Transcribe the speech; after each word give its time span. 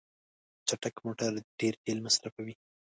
چټک 0.67 0.95
موټر 1.05 1.31
ډیر 1.59 1.73
تېل 1.83 1.97
مصرفوي. 2.05 2.53